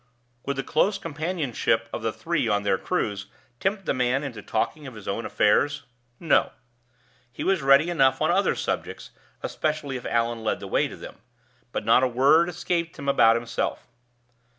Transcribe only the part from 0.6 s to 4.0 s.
close companionship of the three on their cruise tempt the